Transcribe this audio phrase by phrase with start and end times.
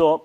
[0.00, 0.18] 说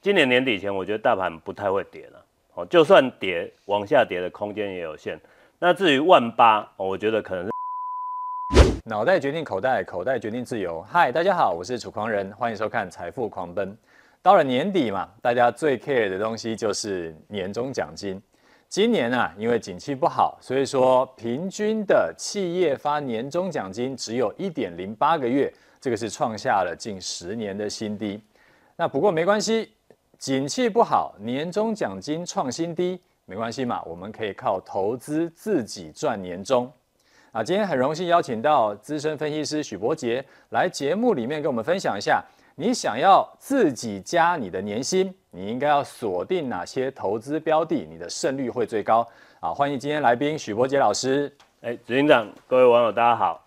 [0.00, 2.24] 今年年底前，我觉得大盘不太会跌了。
[2.54, 5.20] 哦，就算跌，往下跌的空间也有限。
[5.58, 7.50] 那至于万八，我觉得可能
[8.86, 10.80] 脑袋决定口袋，口袋决定自由。
[10.80, 13.70] 嗨，大家好，我是楚狂人，欢迎收看《财富狂奔》。
[14.22, 18.18] 到了年底嘛，大家最 care 的东西就是年终奖金。
[18.66, 28.18] 今年啊，因为景气不好，所以说平均的企业发年终奖金只有一点零八个月，这个是创下了近十年的新低。
[28.80, 29.72] 那不过没关系。
[30.20, 36.70] 景气不好，年终奖金创新低，没关系嘛，我们可以靠投资自己赚年终。
[37.32, 49.06] 啊，今天很荣幸邀请到资深分析师许博杰来节目里面跟我们分享一下，你想要自己加你的年薪，你应该要锁定哪些投资标的，你的胜率会最高。
[49.40, 51.32] 啊，欢迎今天来宾许博杰老师。
[51.62, 53.44] 哎，执行长，各位网友大家好。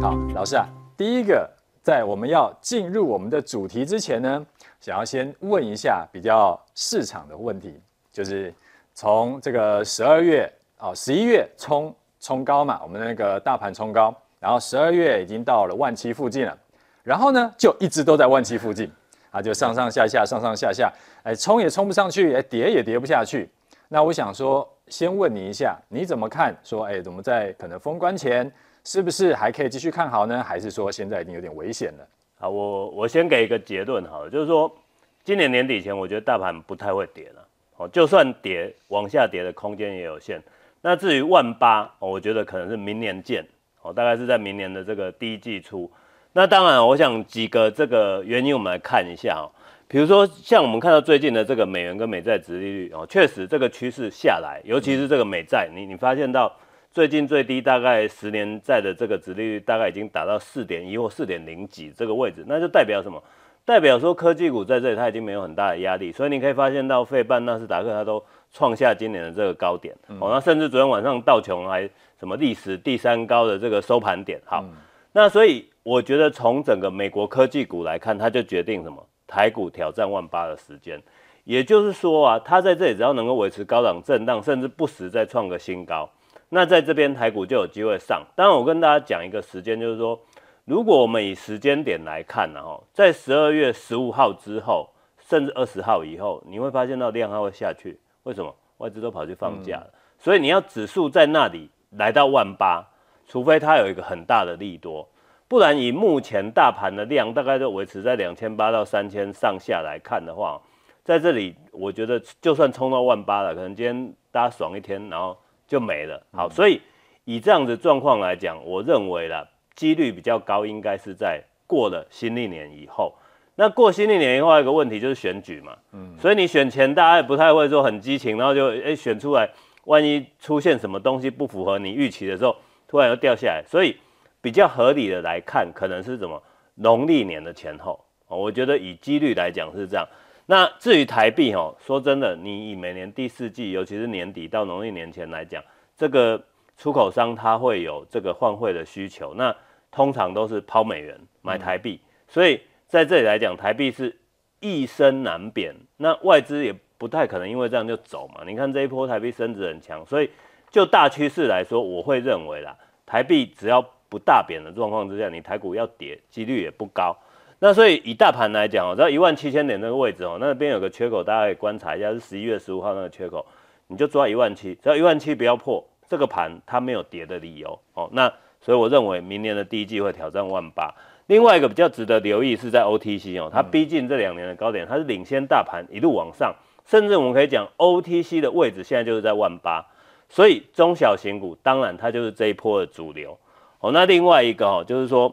[0.00, 1.48] 好，老师啊，第一个。
[1.80, 4.46] 在我们要进入我们的主题之前呢，
[4.78, 7.80] 想要先问一下比较市场的问题，
[8.12, 8.52] 就是
[8.92, 16.54] 从这个十二月啊，十一月冲冲高嘛，我们的那个大盘冲高，然后十二月已经到了万七附近了，
[17.02, 18.92] 然后呢就一直都在万七附近
[19.30, 23.48] 啊，就上上下下上上下下，哎，冲也冲不上去，哎，跌也跌不下去。
[23.88, 26.54] 那我想说，先问你一下，你怎么看？
[26.62, 28.52] 说，哎，怎么在可能封关前？
[28.90, 30.42] 是不是还可以继续看好呢？
[30.42, 32.08] 还是说现在已经有点危险了？
[32.38, 34.74] 好，我我先给一个结论好了，就是说
[35.22, 37.46] 今年年底前，我觉得大盘不太会跌了。
[37.76, 40.42] 哦，就算跌，往下跌的空间也有限。
[40.80, 43.44] 那至于万八，我觉得可能是明年见。
[43.82, 45.90] 哦，大概是在明年的这个第一季初。
[46.32, 49.52] 那当然，我想几个这个原因，我们来看一下哦。
[49.86, 56.50] 比如说，像我们看到最近的这个美元跟美债殖利率哦，确实这个趋势下来，尤其是这个美债，你你发现到。
[56.98, 63.22] 最近最低大概十年债的这个殖利率大概已经达到四点一或四点零几这个位置，那就代表什么？
[63.64, 68.20] 代表说科技股在这里它已经没有很大的压力，所以你可以发现到费半纳斯达克它都
[68.52, 71.88] 创下今年的这个高点，哦，那甚至昨天晚上道琼还
[72.18, 74.64] 什么历史第三高的这个收盘点，好，
[75.12, 79.06] 那所以我觉得从整个美国科技股来看，它就决定什么？
[79.28, 81.00] 台股挑战万八的时间，
[81.44, 86.10] 也就是说啊，它在这里只要能够维持高档震荡，甚至不时再创个新高。
[86.50, 90.18] 那在这边台股就有机会上，当然我跟大家讲一个时间，就是说，
[90.64, 94.88] 如果我们以时间点来看呢，哈，在十二月十五号之后，
[95.18, 98.54] 甚至二十号以后，你会发现到量它会下去，为什么？
[98.78, 102.82] 外资都跑去放假了，嗯、所以你要指数在那里来到万八，
[103.26, 105.06] 除非它有一个很大的利多，
[105.48, 110.58] 不然以目前大盘的量大概都维持在两千八到三千上下来看的话，
[111.04, 115.36] 在这里我觉得就算冲到万八了，可能今天大家爽一天，然后。
[115.68, 116.20] 就没了。
[116.32, 116.80] 好，所以
[117.24, 119.46] 以这样子状况来讲，我认为啦，
[119.76, 123.14] 几率比较高，应该是在过了新历年以后。
[123.54, 125.76] 那过新历年以后，一个问题就是选举嘛。
[125.92, 126.16] 嗯。
[126.18, 129.48] 所以你选前，大家也不太会说很激情，然后就哎选出来，
[129.84, 132.56] 万一出现什么东西不符合你预期的时候，
[132.88, 133.62] 突然又掉下来。
[133.68, 133.96] 所以
[134.40, 136.42] 比较合理的来看，可能是什么
[136.76, 138.02] 农历年的前后。
[138.26, 140.06] 我觉得以几率来讲是这样。
[140.50, 145.62] 那至于台币哦，说真的，你以每年第四季，尤其是年底到农历年前来讲，
[145.94, 146.42] 这个
[146.78, 149.54] 出口商他会有这个换汇的需求，那
[149.90, 154.16] 通常都是抛美元买台币，所以在这里来讲，台币是
[154.60, 158.42] 易升难贬，那外资也不太可能因为这样就走嘛。
[158.46, 160.30] 你看这一波台币升值很强，所以
[160.70, 167.14] 就大趋势来说，我会认为啦，台币只要不大贬的状况之下，你台股要跌几率也不高。
[167.60, 173.44] 那所以以大盘来讲哦，在一万七千点那个位置哦，那边有个缺口，大家可以观察一下，是十一月十五号那个缺口，
[173.88, 178.08] 你就抓一万七，只要一万七不要破，这个盘它没有跌的理由哦。
[178.12, 180.94] 那所以我认为明年的第一季会挑战万八。
[181.26, 186.54] 另外一个比较值得留意是在 OTC 哦，它逼近这两年的高点，它是领先大盘一路往上，
[186.86, 189.84] 甚至我们可以讲 OTC 的位置现在就是在万八，
[190.28, 193.36] 所以中小型股当然它就是这一波的主流
[193.80, 193.90] 哦。
[193.90, 195.28] 那另外一个哦，就是说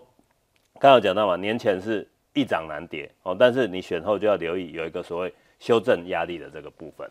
[0.79, 2.07] 刚刚有讲到嘛，年前是。
[2.35, 7.09] 易涨难跌哦，但是你选后就要留意有一个所谓修正压力的这个部分。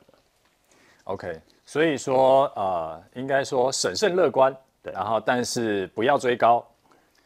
[1.04, 6.64] OK，所以说呃，应该说审慎乐观，对，然后但是不要追高。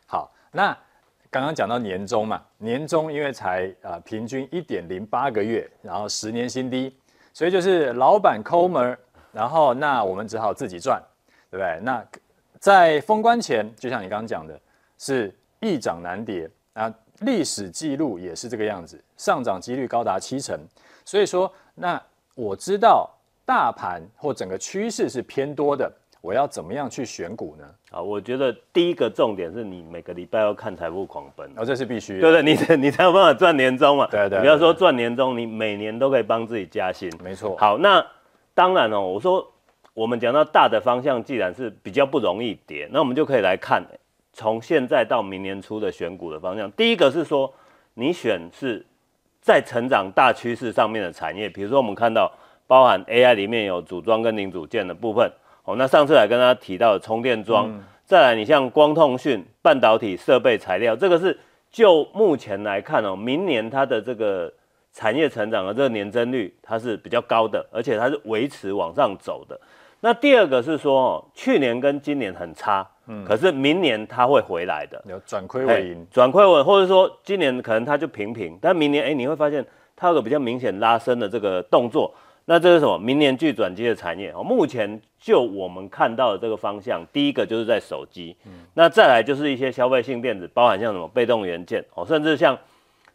[0.07, 0.77] 好，那
[1.31, 6.97] 刚刚讲到年终嘛，年终因为才呃平均一点零八个月，然后十年新低，
[7.33, 8.97] 所以就是老板抠门，
[9.33, 11.03] 然后那我们只好自己赚，
[11.51, 11.79] 对不对？
[11.83, 12.05] 那
[12.61, 14.59] 在封关前，就像你刚刚讲的，
[14.99, 16.93] 是易涨难跌啊。
[17.21, 20.59] 历史记录也是这个样子，上涨几率高达七成，
[21.05, 22.01] 所以说，那
[22.35, 23.11] 我知道
[23.45, 27.65] 大盘或整个趋势是偏多的，我要怎么样去选股呢？
[27.91, 32.77] 啊，我觉得第一个重点是你每个礼拜要看财富狂奔，哦，这是必须的，对不对？
[32.77, 34.07] 你 你才有办法赚年终嘛。
[34.11, 37.11] 对对，对，你不要说赚年终，你每年都可以帮自己加薪。
[37.23, 37.57] 没错。
[37.57, 38.05] 好，那
[38.55, 39.45] 当然哦，我说
[39.95, 43.83] 我们讲到大的方向，既然是比较不容易跌，那我们就可以来看
[44.39, 46.71] 从现在到明年初的选股的方向。
[46.73, 47.53] 第一个是说，
[47.95, 48.87] 你选是
[49.41, 52.31] 在成长大趋势上面的产业，比如说我们看到
[52.65, 55.29] 包含 AI 里面有组装跟零组件的部分。
[55.65, 61.37] 哦，那上次来跟大家提到的充电桩，嗯、再来你像光通讯、半导体设备材料，这个是
[61.69, 64.53] 就目前来看哦，明年它的这个
[64.93, 69.61] 产业成长的这个年增率它是比较高的，而且它是维持往上走的。
[69.99, 79.65] 那第二个是说哦，去年跟今年很差，嗯，可是明年它会回来的，有转亏为盈，转亏为，或者说今年可能它就平平，但明年哎，你会发现
[79.97, 82.15] 它有个比较明显拉升的这个动作。
[82.51, 82.99] 那这是什么？
[82.99, 84.43] 明年具转机的产业哦。
[84.43, 92.57] 目前就我们看到的这个方向，第一个就是在手机，嗯，那再来就是一些消费性电子，包含像什么被动元件哦，甚至像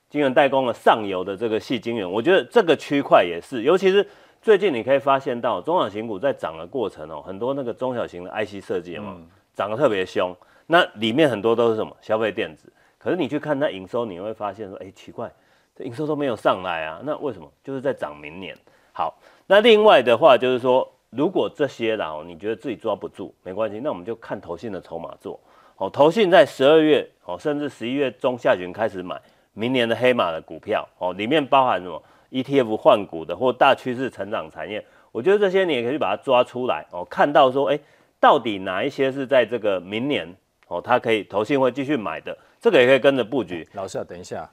[0.08, 3.64] 晶圆代工的上游的这个细晶圆，我觉得这个区块也是。
[3.64, 4.08] 尤其是
[4.40, 9.18] 最近你可以发现到中小型股在涨的过程哦，很多那个中小型的 IC 设计嘛，
[9.54, 10.36] 涨得特别凶。
[10.68, 15.32] 那里面很多都是什么消费电子，可是你去看它营收，你会发现说，哎，奇怪，
[15.76, 17.02] 这营收都没有上来啊。
[17.04, 17.52] 那为什么？
[17.64, 18.56] 就是在涨明年。
[18.94, 19.14] 好，
[19.48, 25.40] 那另外的话就是说，如果这些然后你觉得自己抓不住，没关系，那我们就看投信的筹码做。
[25.76, 29.20] 哦，投信在十二月哦，甚至十一月中下旬开始买
[29.54, 32.02] 明年的黑马的股票哦，里面包含什么
[32.32, 37.80] ETF 换股的或大趋势成长产业，我觉得这些你也可以把它抓出来哦，看到说，哎，
[38.24, 40.26] 到底哪一些是在这个明年
[40.70, 43.68] 哦，它可以投信会继续买的，这个也可以跟着布局。
[43.74, 44.50] 老师啊，等一下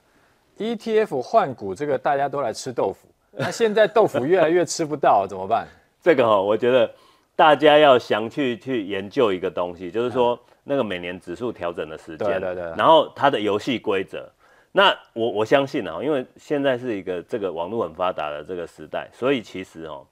[0.58, 3.06] ，ETF 换股这个大家都来吃豆腐。
[3.30, 5.68] 那现在豆腐越来越吃不到， 怎么办？
[6.02, 6.92] 这个哈、哦，我觉得
[7.36, 14.28] 大家要详去去研究一个东西，就是说那个每年指数调整的时间，对对对，然后它的游戏规则。
[14.72, 20.04] 那我我相信啊，因为现在是一个这个网络很发达的这个时代，所以其实哦，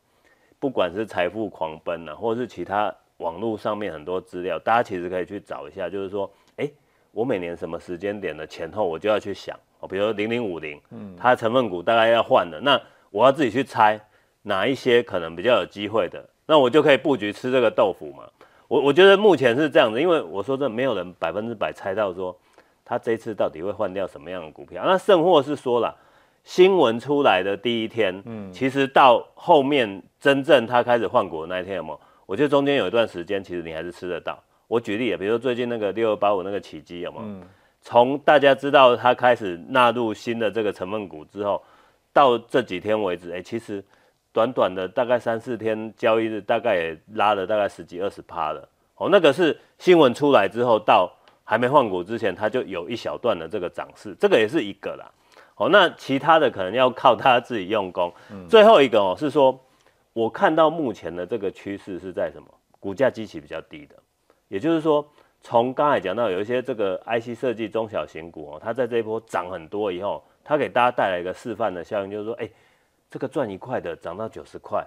[0.61, 6.69] 不管是财富狂奔啊，或者是其他网络上面很多资料，大家其实可以去找一下，就是说，哎，
[7.12, 12.81] 我每年什么时间点的前后，我就要去想哦，比如说零零五零，嗯，它的成分股大概要换的那。
[13.11, 13.99] 我要自己去猜
[14.43, 18.25] 哪一些可能比较有机会的，那我就可以布局吃这个豆腐嘛。
[18.69, 22.38] 我我觉得目前是这样子，因为我说这没有人百分之百猜到说
[22.85, 24.85] 他这一次到底会换掉什么样的股票。
[24.85, 25.97] 那甚或是说了
[26.44, 32.00] 新闻出来的第一天，嗯，其实到后面真正他开始换股的那一天有没有？
[32.28, 34.38] 我觉得中间有一段时间其实你还是吃得到。
[34.66, 37.25] 我举例啊，比如说最近那个六二八五那个起基有没有？
[37.80, 41.64] 从大家知道它开始纳入新的这个成分股之后。
[42.10, 43.84] 到这几天为止，哎、欸，其实
[44.32, 48.69] 短短的大概三四天交易日，大概也拉了大概十几二十趴了。
[48.96, 51.08] 哦，那个是新闻出来之后，到
[51.44, 55.08] 还没换股之前，它就有一小段的这个涨势，这个也是一个啦。
[55.54, 58.12] 哦，那其他的可能要靠他自己用功。
[58.32, 59.56] 嗯、最后一个哦，是说
[60.12, 62.49] 我看到目前的这个趋势是在什么？
[62.81, 63.96] 股价基期比较低的，
[64.49, 65.06] 也就是说，
[65.40, 70.22] 从刚才讲到有一些这个 IC 设计中小型股哦，它在这一波涨很多以后。
[70.44, 72.49] 它给大家带来一个示范的效应，就是说，哎，
[73.10, 74.82] 这个赚一块的涨到九十块，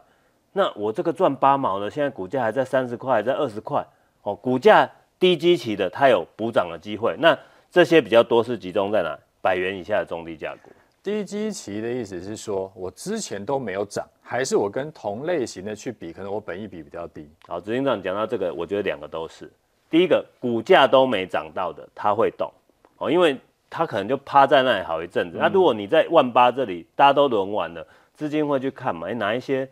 [0.53, 3.85] 那我这个赚八毛的，现在股价还在三十块，还在二十块，
[4.23, 4.89] 哦，股价
[5.19, 7.15] 低基期的，它有补涨的机会。
[7.19, 7.37] 那
[7.69, 9.15] 这些比较多是集中在哪？
[9.39, 10.71] 百元以下的中低价股。
[11.03, 17.29] 低基期的意思是说，我之前都没有涨，还是我跟同类型的去比，可能我本益比比较低。
[17.47, 19.51] 好，执行长讲到这个，我觉得两个都是。
[19.89, 22.51] 第一个，股价都没涨到的，它会动，
[22.97, 23.37] 哦，因为。
[23.73, 25.37] 他可能就趴在那里好一阵子。
[25.37, 29.07] 那、嗯啊、如果你在万八这里，大家都轮完了，资金会去看嘛？
[29.07, 29.65] 哎，哪一些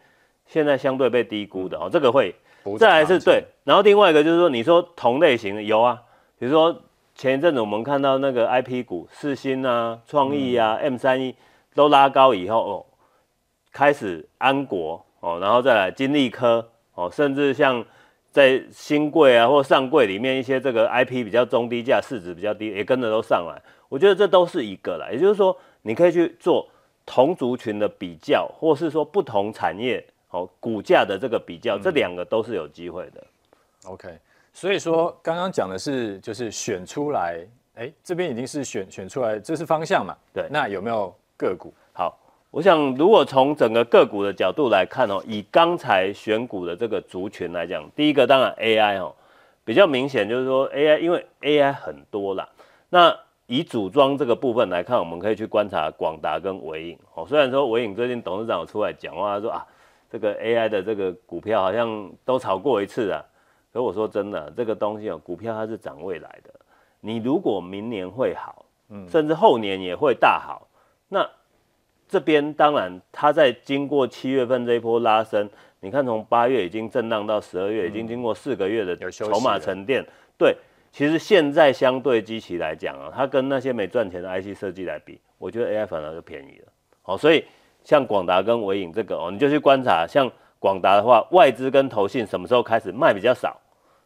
[0.45, 1.89] 现在相对被低估的哦？
[1.91, 2.33] 这个会。
[2.79, 6.01] 再来是对，然后另外一个就是说，你说同类型的有啊，
[6.38, 6.81] 比如说
[7.19, 11.35] 前一阵子我们看到那个 IP 股，四星啊、创意啊、M 三一
[11.75, 12.85] 都拉高以后哦，
[13.73, 17.85] 开始安国哦，然后再来金利科哦，甚至像。
[18.31, 23.59] 在新贵啊或上柜里面，一些这个 IP 比较中低价、市值比较低，也跟着都上来。
[23.89, 26.69] 我觉得这都是一个啦，也就是说，你可以去做
[27.07, 33.25] 同族群的比较，或是说不同产业哦股价的这个比较，这两个都是有机会的。
[33.85, 34.07] OK，
[34.59, 37.39] 所以说刚刚讲的是就是选出来，
[37.75, 40.13] 哎，这边已经是选选出来，这是方向嘛？
[40.33, 41.73] 对，那有没有个股？
[41.93, 42.19] 好。
[42.51, 49.15] 我想，如果从整个个股的角度来看哦，以刚才选股的这个族群来讲，第一个当然 AI 哦，
[49.63, 52.49] 比较明显就是说 AI，因为 AI 很多啦。
[52.89, 57.25] 那以组装这个部分来看，我们可以去观察广达跟伟影哦。
[57.25, 59.65] 虽然说伟影最近董事长有出来讲话说啊，
[60.11, 63.23] 这个 AI 的这个股票好像都炒过一次啊，
[63.71, 66.51] 可我说真的，这个东西哦，股票它是涨未来的。
[67.01, 70.67] 你如果明年会好，嗯，甚至后年也会大好，
[71.07, 71.29] 那
[72.07, 75.47] 这边当然它在经过七月份这一波拉升，
[75.81, 80.03] 你看从八月已经震荡到十二月，已经经过四个月的筹码沉淀，
[80.38, 80.57] 对，
[80.91, 86.67] 其实现在相对机器来讲啊，它跟那些没赚钱的 IC 设计来比，我觉得 AI 反而就便宜了。
[87.03, 87.45] 好，所以
[87.83, 90.31] 像广达跟伟影这个哦，你就去观察，像。
[90.59, 93.57] 广达的话，外资跟投信什么时候开始卖比较少，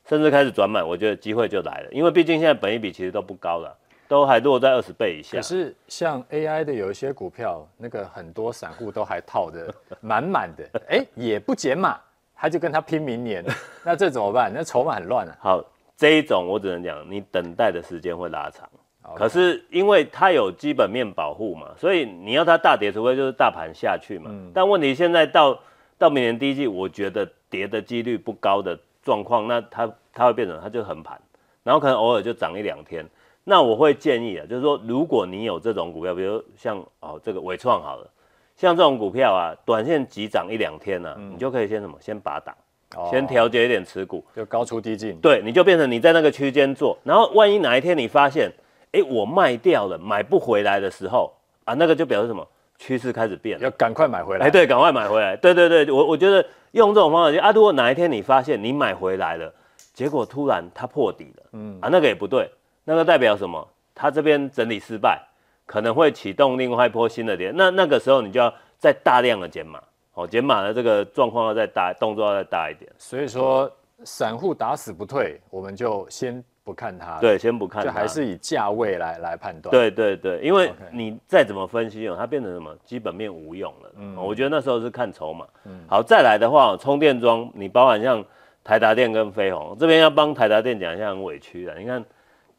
[0.06, 1.90] 甚至开始转买，我觉得机会就来了。
[1.92, 3.76] 因为毕竟现在本益比其实都不高了，
[4.08, 5.38] 都还落在二十倍以下。
[5.38, 12.00] 可是像 AI 的有一些股票，那个很多散户都还套得满满的，哎、欸，也不减码，
[12.36, 13.44] 他就跟他拼明年，
[13.84, 14.52] 那这怎么办？
[14.54, 15.36] 那筹码很乱啊。
[15.40, 15.66] 好，
[15.98, 18.70] 这一种我只能讲，你等待的时间会拉长。
[19.16, 24.30] 可是因为它有基本面保护嘛，所以你要它大跌，除非就是大盘下去嘛。
[24.32, 25.60] 嗯、但问题现在到。
[26.04, 31.18] 到明年第一季，我觉得跌的几率不高的状况，那它它会变成它就横盘，
[31.64, 33.06] 然后可能偶尔就涨一两天。
[33.46, 38.10] 那我会建议啊，就是说如果你有这种股票，比如像哦这个伟创好了，
[38.58, 42.54] 像这种股票啊，短线急涨一两天呢、啊，嗯、你就可以先什么，先拔档，
[42.98, 45.18] 哦、先调节一点持股，就高出低进。
[45.22, 48.52] 对，你就变成你在那个区间做，然后万一哪一天你发现，
[48.92, 51.32] 哎，我卖掉了，买不回来的时候
[51.64, 52.46] 啊，那个就表示什么？
[52.78, 54.48] 趋势开始变了，要赶快买回来。
[54.48, 55.36] 哎，对，赶快买回来。
[55.38, 59.54] 对对对，我我觉得用这种方法就啊，如果哪一天你发现你买回来了，
[59.94, 62.50] 结果突然它破底了，嗯啊，那个也不对，
[62.84, 63.68] 那个代表什么？
[63.96, 65.22] 它这边整理失败，
[65.66, 67.54] 可能会启动另外一波新的点。
[67.56, 69.82] 那那个时候你就要再大量的减码，
[70.14, 72.92] 哦，减码的这个状况要再大，动作要再大一点。
[72.98, 73.72] 所以说，
[74.04, 76.44] 散户打死不退，我们就先。
[76.64, 79.70] 不看它，对，先不看它，就还是以价位来来判断。
[79.70, 83.92] 对对对，因为你再怎么分析哦，它变成什么基本面无用了。
[83.98, 85.46] 嗯，我觉得那时候是看筹码。
[85.66, 88.24] 嗯，好，再来的话，充电桩，你包含像
[88.64, 91.78] 台达电跟飞鸿这边要帮台达电讲一下，很委屈的。
[91.78, 92.02] 你看，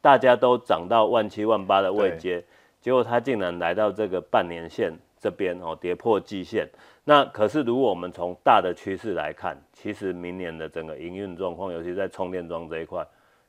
[0.01, 2.45] 大家都涨到万七万八的位阶，对
[2.81, 6.69] 结果它竟然来到这个半年线这边哦，跌破季线。
[7.03, 13.03] 那可是如果我们从大的趋势来看，其实明年的整个营运状况，尤其在充电桩这一块。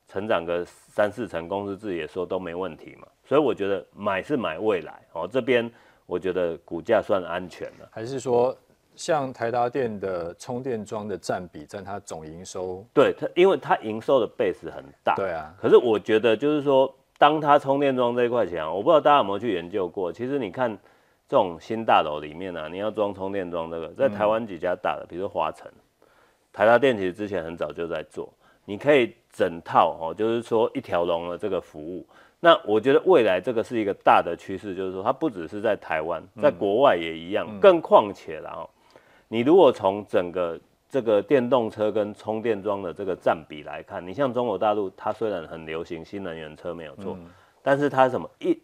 [0.09, 5.29] 成长个三四成，公司自己也说都没问题嘛，所以我觉得买是买未来哦。
[5.31, 5.71] 这边
[6.07, 7.89] 我觉得股价算安全了。
[7.91, 8.57] 还是说，
[8.95, 12.87] 像台达电的充电桩的占比占它总营收？
[12.95, 15.15] 对它，因为它营收的 base 很大。
[15.17, 15.53] 对啊。
[15.61, 20.13] 可是我觉得就是说，当它充电桩这一块钱，我不知道大家有没有去研究过。
[20.13, 20.71] 其实你看
[21.29, 25.69] 这种新大楼里面啊，你要装充电桩这个，在台湾几家大的，比如说华城、
[26.53, 28.33] 台达电，其实之前很早就在做。
[28.65, 32.07] 你可以整套哦，就是说一条龙的这个服务。
[32.41, 37.47] 那我觉得未来这个是一个大的趋势，就是说它不只是在台湾，在国外也一样。
[37.51, 38.69] 嗯、更况且了哦，
[39.29, 47.27] 你如果从整个这个电动车跟充电桩的这个占比来看，你像中国大陆，它虽然很流行新能源车没有错，嗯、
[47.63, 48.59] 但是它什么一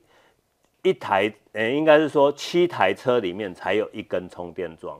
[0.82, 4.98] 一台诶、欸，应该是说七台车里面才有一根充电桩。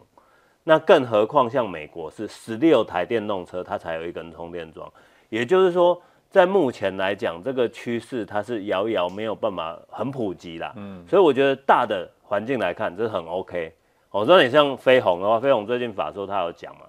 [0.65, 4.91] 那更何况像美国是十六台电动车，它才有一根充电桩，
[5.33, 5.99] 也就是说，
[6.29, 10.71] 在目前来讲，这个趋势它是遥遥没有办法很普及啦。
[10.77, 13.73] 嗯，所以我觉得大的环境来看，这是很 OK。
[14.11, 16.83] 哦，那你像飞鸿的话，飞鸿最近法说他有讲嘛，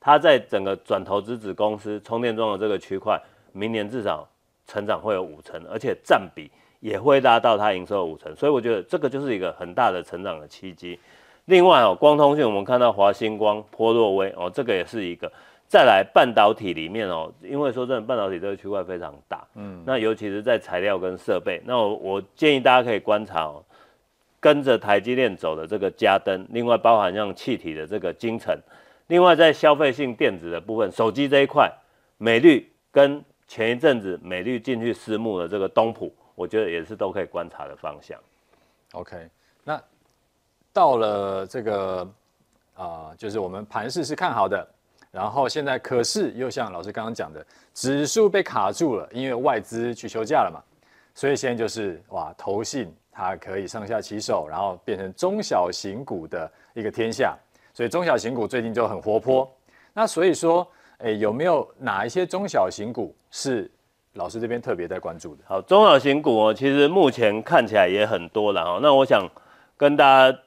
[0.00, 3.20] 他在整个转投资子公司充电桩的这个区块，
[3.52, 4.26] 明年至少
[4.66, 10.98] 成长会有五成，而且占比也会拉到它营收的五成，所以我觉得这个就是一个很大的成长的契机。
[11.44, 15.30] 另外哦，光通讯我们看到华星光、波若威哦，这个也是一个。
[15.70, 23.62] 再来半导体里面哦，因为说真的，半导体这个区块非常大，嗯，那尤其是在材料跟设备，那我我建议大家可以观察哦，
[24.40, 28.52] 跟着台积电走的这个嘉登，另外包含像气体的这个精成，
[29.06, 31.72] 另外在消费性电子的部分，手机这一块，
[32.18, 38.18] 美绿跟前一阵子美绿进去私募的这个东普，我觉得也是都可以观察的方向。
[38.92, 39.28] OK，
[39.62, 39.80] 那。
[40.72, 42.02] 到了这个
[42.74, 44.64] 啊、呃，就是我们盘势是看好的，
[45.10, 50.62] 然后现在可是又像老师刚刚讲的，指数被卡住了，因为外资去休假了嘛，
[51.14, 57.36] 所以现在就是哇，投信它可以上下其手，然后变成中小型股的一个天下，
[57.74, 59.50] 所以中小型股最近就很活泼。
[59.92, 60.66] 那所以说，
[60.98, 63.70] 诶，有没有哪一些中小型股是
[64.12, 65.42] 老师这边特别在关注的？
[65.46, 68.78] 好，中小型股哦，其实目前看起来也很多了哦。
[68.80, 69.28] 那我想
[69.76, 70.38] 跟大家。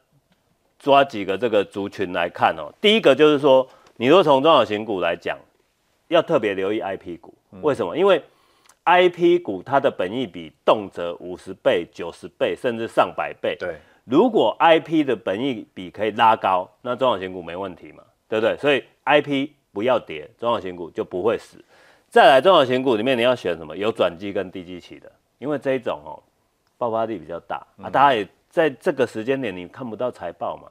[0.80, 3.66] 抓几个这个族群来看哦，第一个就是说，
[3.98, 5.38] 你若从中小型股来讲，
[6.08, 7.96] 要特别留意 IP 股，为什么？
[7.98, 8.22] 因为
[8.86, 13.56] IP 股它的本益比动辄五十倍、九十倍，甚至上百倍。
[13.60, 18.58] 对，如果 IP 的本益比可以拉高，那中小型股没问题嘛，对不对？
[18.58, 21.64] 所以 IP 不要跌，中小型股就不会死。
[22.10, 23.76] 再来中小型股里面你要选什么？
[23.78, 26.22] 有转机跟低基期的，因为这一种哦
[26.78, 30.70] 爆发力比较大啊，大家也在这个时间点你看不到财报嘛，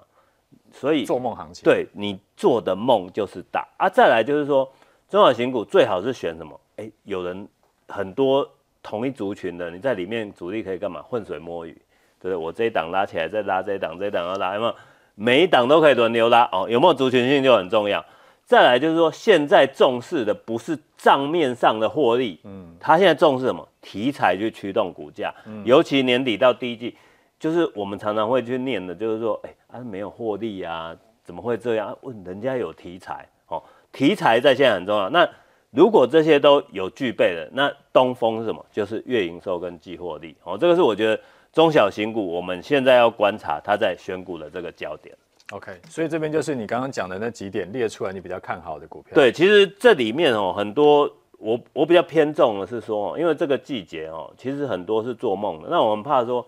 [0.72, 3.88] 所以做梦行情，对你做的梦就是大啊。
[3.88, 4.70] 再来就是说
[5.08, 6.58] 中小型股最好是选什么？
[6.76, 7.46] 哎，有人
[7.88, 8.48] 很多
[8.82, 11.02] 同一族群的，你在里面主力可以干嘛？
[11.02, 11.72] 浑水摸鱼，
[12.20, 12.36] 对不对？
[12.36, 14.74] 我这一档拉起来再拉这一档，这一档要拉，有没有？
[15.14, 18.04] 每一档都可以轮流拉哦，有没有族群性就很重要。
[18.44, 23.66] 再来就是说，现在重视的不是账面上的获利，嗯，他现在重视什么？
[23.80, 26.96] 题材去驱动股价，嗯，尤其年底到第一季，
[27.42, 31.98] 就是我们常常会去念的，就是说，哎，啊没有获利啊，怎么会这样？
[32.02, 35.10] 问人家有题材，哦，题材在现在很重要。
[35.10, 35.28] 那
[35.72, 38.64] 如果这些都有具备的，那东风是什么？
[38.70, 41.20] 就是月营收跟季获利，哦，这个是我觉得
[41.52, 45.12] 中小型股我们现在要观察它在选股的这个焦点。
[45.50, 49.16] OK，所以这边就是你刚刚讲的那几点列出来，你比较看好的股票。
[49.16, 55.68] 对，其实这里面哦，很多我我比较偏重的是说，因为这个季节哦，其实很多是做梦的。
[55.68, 56.46] 那我们怕说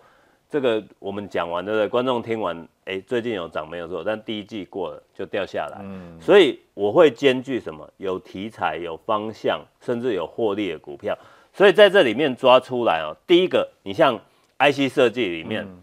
[0.55, 1.89] 这个我们讲完对不对？
[1.89, 5.81] 观众听完，哎，最近有涨没有错，但第一季过了就掉下来。
[5.83, 7.91] 嗯，所以我会兼具什么？
[7.97, 11.19] 有题材、有方向，甚至有获利的股票。
[11.53, 14.17] 所以在这里面抓出来哦，第一个，你像
[14.61, 15.83] IC 设计里面，嗯、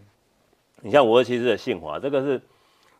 [0.80, 2.40] 你像五二七四的信华，这个是。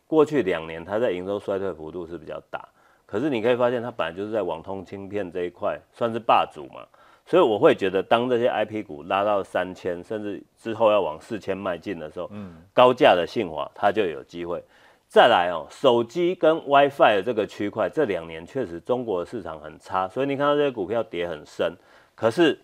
[0.06, 2.68] 过去两年，它在营收衰退幅度是比较大，
[3.06, 6.86] 可是你可以发现，它本来就是在网通芯片这一块算是霸主嘛，
[7.24, 14.62] 所以我会觉得，当这些 IP 股拉到三千，甚至之后要往四千迈进的时候，嗯，高价的信华它就有机会。
[15.08, 21.74] 再来哦，手机跟 WiFi 的这个区块，这两年确实中国的市场很差，所以你看到这些股票跌很深。
[22.14, 22.58] 可是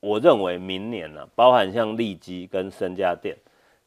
[0.00, 3.36] 我认为明年呢、啊，包含像利基跟深家电，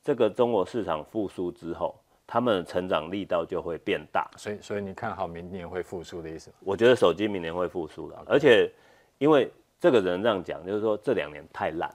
[0.03, 1.95] 这个中国市场复苏之后。
[2.27, 6.49] 他们的成长力道就会变大，所以所以你看好明年会复苏的意思？
[6.61, 8.71] 我觉得手机明年会复苏的，而且
[9.17, 11.93] 因为这个人这样讲，就是说这两年太烂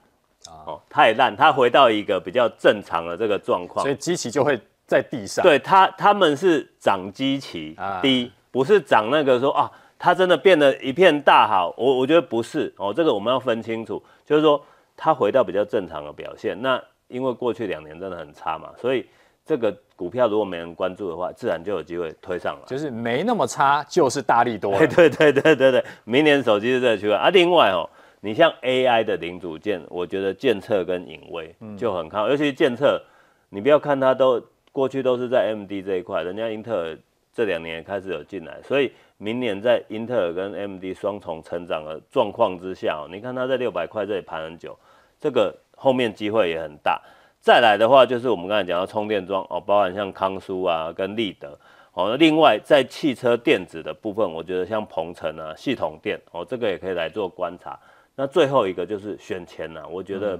[0.65, 5.41] 哦，太烂，他回到一个比较正常的这个状况，所以基期就会在地上。
[5.41, 11.73] 对他，他们是涨基期低，不是涨那个说啊，它真的变得一片大好。
[11.77, 14.61] 我我觉得不是哦，这个我们要分清楚，就是说
[14.95, 16.61] 它回到比较正常的表现。
[16.61, 19.07] 那因为过去两年真的很差嘛，所以。
[19.47, 22.61] 这个股票如果没人关注的话，自然就有机会推上来。
[22.67, 24.77] 就是没那么差，就是大力多。
[24.77, 27.29] 对对对对对对，明年手机是这个区块啊。
[27.31, 27.89] 另外哦，
[28.21, 33.01] 你像 AI 的零组件，我觉得建策跟影威就很看好，嗯、尤其是健策，
[33.49, 34.39] 你不要看它都
[34.71, 36.97] 过去都是在 AMD 这一块，人家英特尔
[37.33, 44.77] 这两年也开始有进来，所以明年在英特尔跟 AMD 双重成长的状况之下，哦，你看它在六百块这里盘很久，
[45.19, 47.01] 这个后面机会也很大。
[47.47, 51.57] 再来的话，就是我们刚才讲到充电桩哦，包含像康舒啊跟立德
[51.93, 52.09] 哦。
[52.09, 57.79] 那另外在汽车电子的部分，我觉得像鹏程啊、系统电哦，这个也可以来做观察。
[58.17, 60.37] 那最后一个就是选前呐、啊，我觉得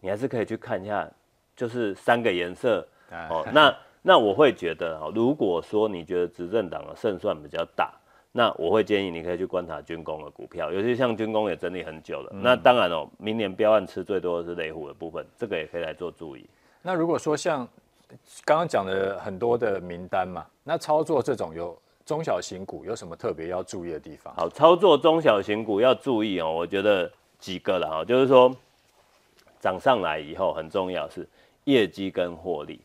[0.00, 1.08] 你还是可以去看一下，
[1.54, 2.84] 就是三个颜色
[3.30, 3.46] 哦。
[3.52, 7.92] 那那我会觉得哦，如果说你觉得执政党的胜算比较大。
[8.38, 12.30] 那我会建议你可以去观察军工的股票，尤其像军工也整理很久了。
[12.32, 16.48] 嗯、那当然哦，明年标案吃最多的是雷虎的部分，这个也可以来做注意。
[16.80, 17.66] 那如果说像
[18.44, 24.32] 刚刚讲的很多的名单嘛，那操作这种有中小型股有什么特别要注意的地方？
[24.36, 28.54] 好，操作中小型股要注意哦，我觉得几个了哈，就是说
[29.58, 31.28] 涨上来以后很重要是
[31.64, 32.80] 业绩跟获利。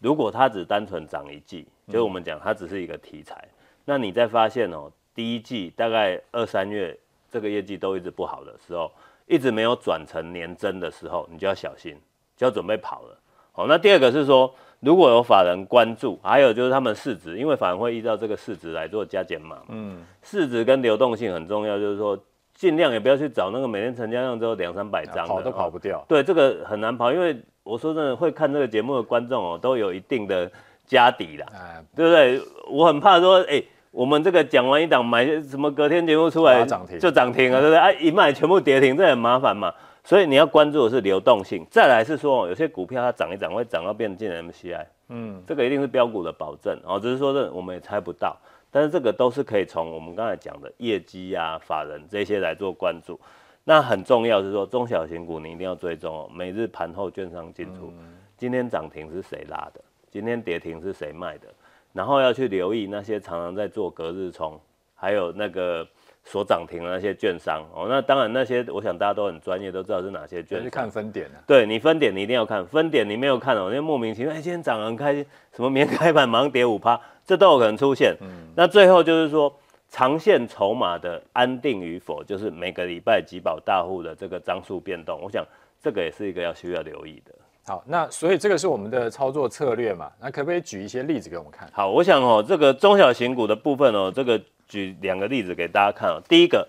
[0.00, 3.54] 如果它只单纯涨一季，就是我们讲它只是一个题材，嗯、
[3.86, 4.92] 那你再发现哦。
[5.18, 6.96] 第一季大概二三月，
[7.28, 8.88] 这个业绩都一直不好的时候，
[9.26, 11.96] 一直没有转成年增的时候，你就要小心，
[12.36, 13.18] 就要准备跑了。
[13.50, 19.58] 好，那第二个是说，如果有法人关注，还有就是他们市值，因为法人会依照这个市值来做加减码。
[19.70, 22.16] 嗯，市值跟流动性很重要，就是说
[22.54, 26.04] 尽量也不要去找那个每天成交量只有两三百张，跑都跑不掉。
[26.06, 30.48] 对，这个很难跑，因为我说真的，会看这个节目的观众哦，都有一定的
[30.86, 32.40] 家底的，哎、对不对？
[32.70, 33.60] 我很怕说，哎。
[33.90, 36.64] 我们这个讲完一档买什么，隔天节目出来
[37.00, 37.78] 就涨停了，对不对？
[37.78, 39.72] 啊，一卖全部跌停，这很麻烦嘛。
[40.04, 41.66] 所以你要关注的是流动性。
[41.70, 46.98] 再来是说，有些股票它涨一涨会涨到变进 MCI，嗯，这个一定是标股的保证哦。
[46.98, 48.36] 只是说这我们也猜不到，
[48.70, 53.18] 但是这个都是可以从我们刚才讲的业绩啊、法人这些来做关注。
[53.64, 57.92] 那很重要是说，中小型股你一定要追踪哦，每日盘后券商进出，
[58.36, 59.80] 今天涨停是谁拉的？
[60.10, 61.48] 今天跌停是谁卖的？
[61.92, 64.60] 然后要去留意那些常常在做隔日冲，
[64.94, 65.86] 还有那个
[66.24, 67.86] 所涨停的那些券商哦。
[67.88, 70.64] 那当然那些，我想大家都很专业，都知道是哪些券商。
[70.64, 71.42] 去看分点啊。
[71.46, 78.14] 对，你分点你一定要看，分点你没有看哦，因为莫名其妙，哎，今天涨很开心，什么明天开盘马上跌五趴，这都有可能出现。
[78.20, 78.28] 嗯。
[78.54, 79.52] 那最后就是说，
[79.88, 85.44] 长线筹码的安定与否，就是每个礼拜集保大户的这个张数变动，我想
[85.80, 87.32] 这个也是一个要需要留意的。
[87.68, 90.10] 好，那所以这个是我们的操作策略嘛？
[90.18, 91.68] 那可不可以举一些例子给我们看？
[91.70, 96.18] 好，我想哦，这个中小型股的部分哦，这个举两个例子给大家看哦。
[96.26, 96.66] 第一个，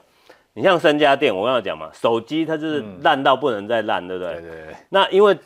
[0.54, 4.34] 你像三家店，我刚才讲嘛，手机它就是烂到不能再烂，嗯、对不对？
[4.34, 4.76] 对对对。
[4.90, 5.38] 那因为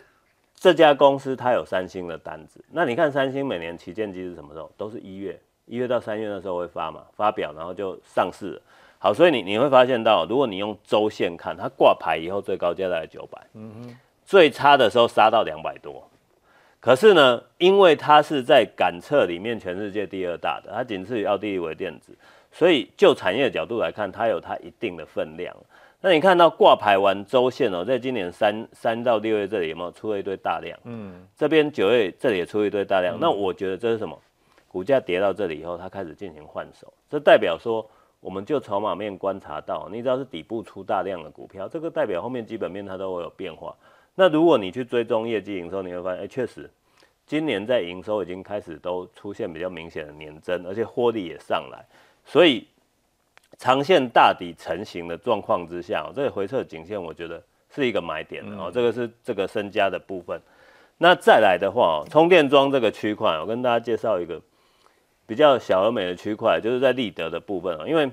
[0.56, 4.72] 这家公司它有三星的单子，那你看三星每年旗舰机是什么时候？
[4.76, 8.62] 都是一月，一月到三月的时候会发嘛，发表然后就上市了。
[8.98, 13.40] 好，所以你你会发现到，如果你用周线看，它挂牌以后最高价大概九百。
[13.54, 13.98] 嗯哼。
[14.26, 16.10] 最差的时候杀到两百多，
[16.80, 22.14] 可是呢，因为它是在感测里面全世界第二大的，它仅次于奥地利微电子，
[22.52, 25.56] 所以就产业的角度来看，它有它一定的分量。
[26.02, 30.78] 那你看到挂牌完周线哦，在今年三三到六月这里有没有出了一堆大量？
[30.84, 33.16] 嗯，这边九月这里也出了一堆大量。
[33.16, 34.20] 嗯、那我觉得这是什么？
[34.68, 37.88] 股价跌到这里以后，它开始进行换手，这代表说，
[38.20, 43.74] 我们就筹码面观察到，你知道是底部出大量的股票，这个代表后面基本面它都会有变化。
[44.16, 46.70] 那如果你去追踪业绩营收，你会发现，哎、欸，确实，
[47.26, 51.84] 今年在营收已经开始都出现比较明显的年增，而且获利也上来，
[52.24, 52.68] 所以
[53.58, 57.42] 长线大底成型的状况之下，这个回撤颈线，我觉得
[57.74, 58.70] 是一个买点的哦。
[58.72, 60.40] 这个是这个身家的部分。
[61.00, 64.40] 那再来的话，充电桩这个区块，我跟大家介绍一个
[65.26, 68.08] 比较小而美的区块，就是在立德的部分啊，因为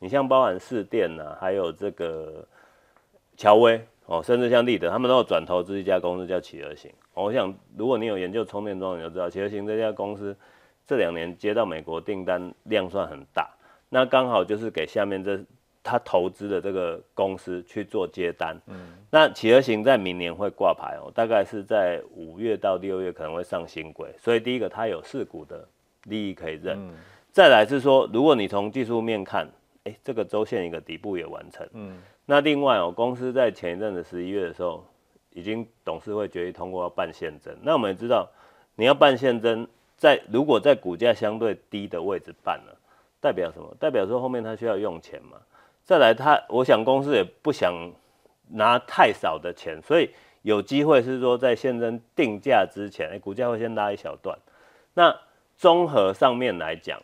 [0.00, 2.44] 你像包含市电呐，还有这个
[3.36, 3.80] 乔威。
[4.08, 6.90] 哦，甚至像立德，他们都有转投资一家公司叫企鹅型。
[7.12, 10.34] 我想，如果你有研究充电桩，你就知道企鹅型这家公司
[10.86, 13.46] 这两年接到美国订单量算很大，
[13.90, 15.38] 那刚好就是给下面这
[15.82, 18.58] 他投资的这个公司去做接单。
[18.68, 25.68] 嗯，那企鹅型在明年会挂牌哦，大概是在五月到六月可能会上新规，所以第一个它有四股的
[26.04, 26.78] 利益可以认。
[26.78, 26.94] 嗯，
[27.30, 29.46] 再来是说，如果你从技术面看，
[29.84, 31.68] 哎，这个周线一个底部也完成。
[31.74, 31.98] 嗯。
[32.30, 34.84] 那另外哦，公司在前一阵子十一月的时候，
[35.30, 37.56] 已经董事会决议通过要办现增。
[37.62, 38.28] 那我们也知道，
[38.74, 42.78] 你要办现增，在如果在股价相对低的位置办了，
[43.18, 43.74] 代表什么？
[43.80, 45.38] 代表说后面他需要用钱嘛。
[45.84, 47.72] 再来他，我想公司也不想
[48.50, 50.10] 拿太少的钱，所以
[50.42, 54.38] 有机会是说在现增定价之前，哎，股价会先拉一小段。
[54.92, 55.18] 那
[55.56, 57.00] 综合上面来讲。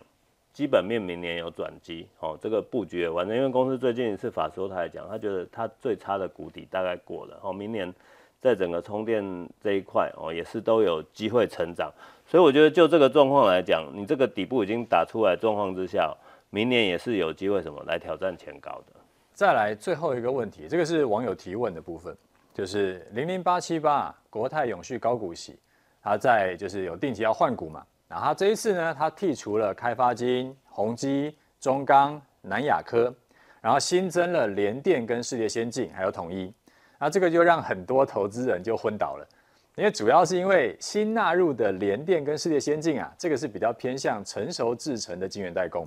[0.54, 7.92] 基本面明年有转机，哦，这个布局也完成，因为公司最近一次法说他来讲，他觉得他最差的谷底大概过了，哦，明年
[8.40, 9.22] 在整个充电
[9.60, 11.92] 这一块，哦，也是都有机会成长，
[12.24, 16.16] 所以我觉得就这个状况来讲，你这个底部已经打出来状况之下，
[16.50, 18.92] 明年也是有机会什么来挑战前高的。
[19.32, 22.16] 再来最后一个问题，这个是网友提问的部分，
[22.52, 25.58] 就是零零八七八国泰永续高股息，
[26.00, 27.84] 他在就是有定期要换股嘛？
[28.14, 33.12] 然后这一次呢，他剔除了开发金、宏基、中钢、南亚科，
[33.60, 36.54] 然后新增了联电跟世界先进，还有统一。
[37.00, 39.26] 那这个就让很多投资人就昏倒了，
[39.74, 45.84] 因为主要是因为新纳入的联电跟世界先进啊，这个是比较偏向成熟制程的晶圆代工。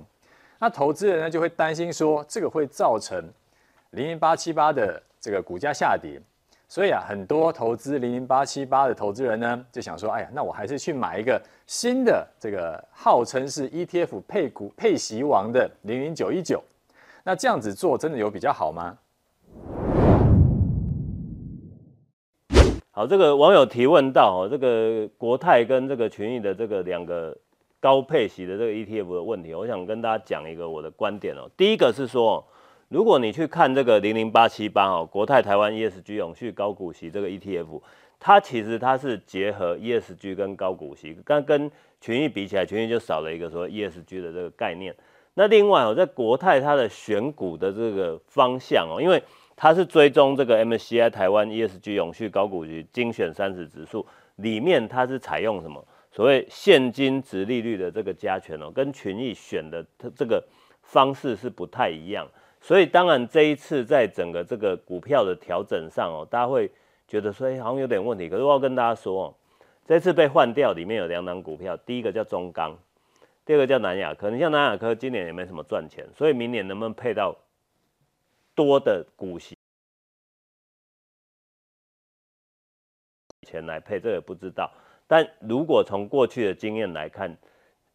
[0.58, 3.26] 那投资人呢就会担心说，这个会造成
[3.92, 6.20] 零零八七八的这个股价下跌。
[6.70, 16.62] 所以啊，很多投资零零八七八的投资人呢，就想说，哎呀，那我还是去买一个新的这个号称是 ETF 配股配息王的零零九一九。
[17.24, 18.98] 那这样子做真的有比较好吗？
[22.90, 27.34] 好，这个网友提问到哦，这个国泰跟这个群益的这个两个
[27.80, 31.48] 高配息的这个 ETF 的问题，我想跟大家讲一个我的观点哦。
[31.56, 32.46] 第一个是说。
[32.88, 37.82] 如果你去看这个零零八七八哦，国泰台湾 ESG 永续高股息这个 ETF，
[38.18, 41.70] 它其实它是结合 ESG 跟高股息，但跟
[42.00, 44.94] 群益比起来，群益就少了一个说 ESG 的这个概念。
[45.34, 49.22] 那另外哦，在国泰它的选股的这个方向哦，因为
[49.54, 60.42] 它是追踪这个 MSCI 台湾 ESG 永续高股息精选三十指数里面，它是采用什么所谓现金殖利率的这个加权哦，跟群益选的它这个
[60.82, 62.26] 方式是不太一样。
[62.60, 66.70] 所以当然这一次在整个这个股票的调整上哦，大家会
[67.06, 68.28] 觉得说，哎，好像有点问题。
[68.28, 69.34] 可是我要跟大家说哦，
[69.86, 72.76] 这次被换掉里面有两档股票，第一个叫中钢，
[73.46, 74.30] 第二个叫南亚科。
[74.30, 77.34] 你像南亚科今年也没什么赚钱，所以明年能不能配到
[78.54, 79.56] 多的股息
[83.46, 84.70] 钱来配，这个不知道。
[85.06, 87.34] 但如果从过去的经验来看，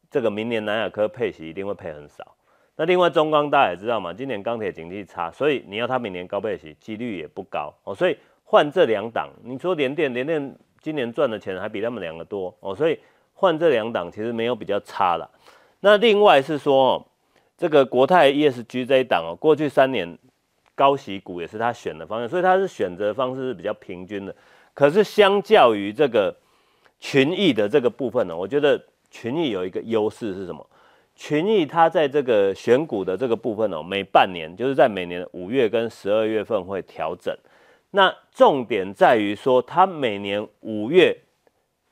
[0.09, 2.35] 这个明年南亚科配息一定会配很少。
[2.75, 7.93] 那另外中钢大家也知道嘛，今年钢铁景气差，所以你要它明年高配息几率也不高哦。
[7.93, 12.97] 所以换这两档，你说联电，联电今年赚的钱还比他们两个多哦，所以
[13.33, 15.29] 换这两档其实没有比较差了。
[15.81, 17.05] 那另外是说，
[17.57, 20.17] 这个国泰 ESG 这一档哦，过去三年
[20.73, 24.35] 高息股也是他选的方向，所以他是选择方式是比较平均的。
[24.73, 26.35] 可是相较于这个
[26.99, 30.67] 群益的这个部分呢，我觉得群益有一个优势是什么？
[31.15, 37.35] 群益它在这个选股的这个部分哦，每半年就是在每年五月跟十二月份会调整。
[37.91, 41.15] 那重点在于说，它每年五月，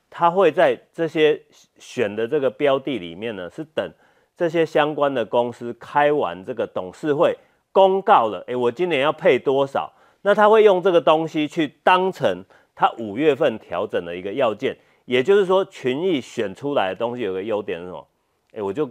[0.09, 1.39] 它会在这些
[1.77, 3.91] 选的这个标的里面呢，是等
[4.35, 7.37] 这些相关的公司开完这个董事会
[7.71, 9.93] 公告了，诶，我今年要配多少？
[10.23, 14.75] 那他会用这个东西去当成他五月份调整的一个要件。
[15.05, 18.07] 也就是说，群益选出来的东西有个优点是什么？
[18.53, 18.89] 诶，我就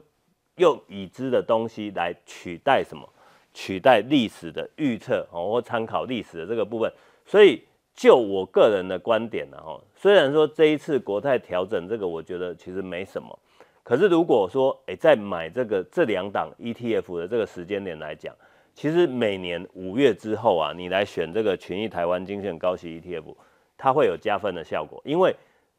[0.61, 3.09] 用已知的东西来取代什么？
[3.53, 6.88] 取代历史的预测哦，或参考历史的这个部分，
[7.27, 7.61] 所以
[7.92, 13.37] 就我个人的观点呢，哈，虽然说这一次国泰调整这个，我觉得其实没什么，
[13.83, 18.33] 可是如果说诶，在买这个这两档 ETF 的这个时间点来讲，
[18.73, 23.35] 其实每年五月之后啊，你来选这个群益台湾精选高息 ETF，
[23.77, 25.35] 它会有加分的效果，因为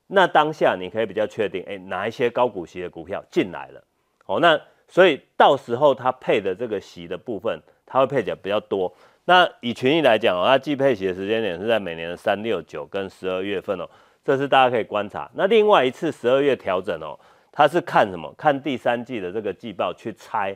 [0.08, 3.82] 那当下你可以比较确定，诶，哪一些高股息的股票进来了，
[4.26, 4.60] 哦，那。
[4.92, 8.94] 所以到时候它配的这个息的部分，它会配起来比较多。
[9.24, 13.90] 那以群益来讲哦，它季配息的时间点是在每年的三六九跟十二月份哦，
[14.26, 15.32] 这是大家可以观察。
[15.34, 17.18] 那另外一次十二月调整哦，
[17.54, 18.34] 它是看什么？
[18.38, 20.54] 看第三季的这个季报去猜，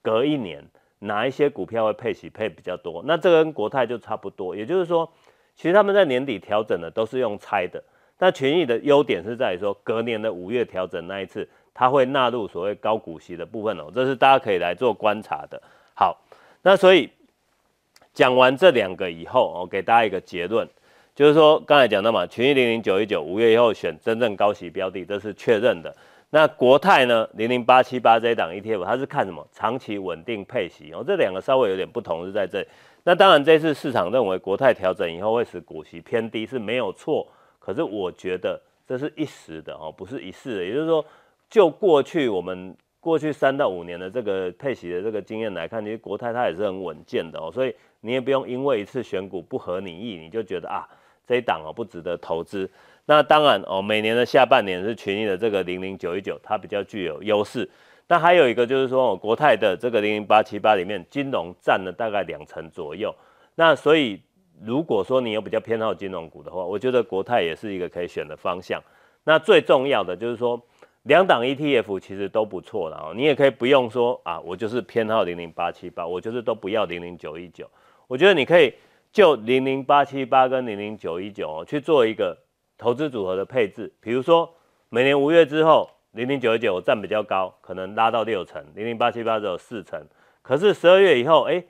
[0.00, 0.64] 隔一年
[1.00, 3.02] 哪一些股票会配息配比较多。
[3.06, 5.12] 那这跟国泰就差不多，也就是说，
[5.54, 7.84] 其实他们在年底调整的都是用猜的。
[8.18, 11.46] 那群益的优点是在于说，隔年的五月调整那一次。
[11.78, 15.60] 它会纳入所谓高股息的部分哦，这是大家可以来做观察的。
[15.92, 16.18] 好，
[16.62, 17.10] 那所以
[18.14, 20.66] 讲完这两个以后，我给大家一个结论，
[21.14, 25.94] 就是说刚才讲到嘛，群益零零九一九五月以后选真正高息标的，这是确认的。
[26.30, 29.46] 那国泰呢，零零八七八这一档 ETF，它是看什么？
[29.52, 32.66] 长期稳定配息哦，这两个稍微有点不同是在这里。
[33.04, 38.58] 那当然这次市场认为国泰调整以后会使股息偏低是没有错，可是我觉得
[38.88, 41.04] 这是一时的哦，不是一世的，也就是说。
[41.48, 50.88] 就过去我们过去三到五年的这个配息的这个经验来看，其实国泰它也是很稳健的哦，所以你也不用因为一次选股不合你意，你就觉得啊
[51.24, 52.68] 这一档哦不值得投资。
[53.04, 57.70] 那当然哦，每年的下半年是群益的这个零零九一九，它比较具有优势。
[58.08, 63.14] 那还有一个就是说哦，国泰的这个零零八七八里面金融占了大概两成左右。
[63.54, 64.20] 那所以
[64.60, 68.82] 如果说你有比较偏好金融股的话，我觉得国泰也是一个可以选的方向。
[69.22, 70.60] 那最重要的就是说。
[71.06, 77.70] 两档 ETF 其实都不错的哦，你也可以不用说啊，我就是偏好零零八七八，我就是都不要零零九一九。
[78.08, 78.74] 我觉得你可以
[79.12, 82.36] 就零零八七八跟零零九一九哦去做一个
[82.76, 83.92] 投资组合的配置。
[84.00, 84.52] 比如说
[84.88, 90.04] 每年五月之后，零零九一九我占比较高，可能拉到六成，零零八七八只有四成。
[90.42, 91.64] 可是十二月以后，哎，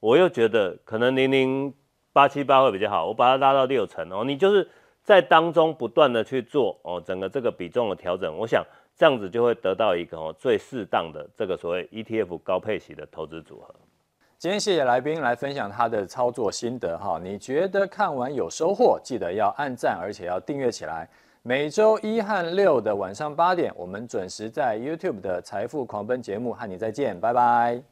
[0.00, 1.72] 我又觉得可能零零
[2.12, 4.24] 八七八会比较好，我把它拉到六成哦。
[4.24, 4.68] 你就是
[5.04, 8.64] 在当中不断的去做哦，整个这个比重的调整，我想。
[9.00, 13.74] 这样子就会得到一个最适当的这个所谓 ETF 高配息的投资组合。
[14.36, 21.08] 今天谢谢来宾来分享他的操作心得哈，你觉得看完有收获，记得要按赞，而且要订阅起来。
[21.40, 27.82] 每周一和六的晚上八点，我们准时在 YouTube 的财富狂奔节目和你再见，拜拜。